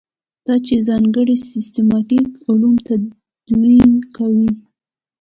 [0.45, 4.51] دا چې ځانګړي سیسټماټیک علوم تدوین کاندي.